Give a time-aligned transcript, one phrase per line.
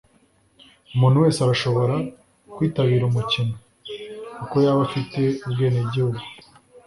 [0.95, 1.95] Umuntu wese arashobora
[2.55, 3.53] kwitabira umukino,
[4.43, 6.21] uko yaba afite ubwenegihugu.